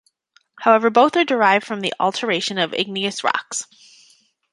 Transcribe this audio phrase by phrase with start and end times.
[0.57, 3.67] However both are derived from the alteration of igneous rocks.